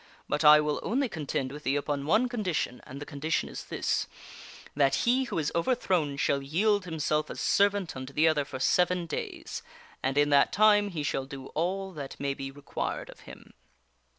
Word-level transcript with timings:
But 0.27 0.43
I 0.43 0.59
will 0.61 0.79
only 0.81 1.07
contend 1.07 1.51
with 1.51 1.61
thee 1.63 1.75
upon 1.75 2.07
one 2.07 2.27
condition, 2.27 2.81
and 2.87 2.99
the 2.99 3.05
condition 3.05 3.47
is 3.49 3.65
this 3.65 4.07
that 4.75 4.95
he 5.05 5.25
who 5.25 5.37
is 5.37 5.51
overthrown 5.53 6.17
shall 6.17 6.41
yield 6.41 6.85
himself 6.85 7.29
as 7.29 7.39
servant 7.39 7.95
unto 7.95 8.11
the 8.11 8.27
other 8.27 8.43
for 8.43 8.57
seven 8.57 9.05
days, 9.05 9.61
and 10.01 10.17
in 10.17 10.31
that 10.31 10.51
time 10.51 10.89
he 10.89 11.03
shall 11.03 11.25
do 11.27 11.49
all 11.49 11.91
that 11.93 12.19
may 12.19 12.33
be 12.33 12.49
required 12.49 13.11
of 13.11 13.19
him." 13.29 13.53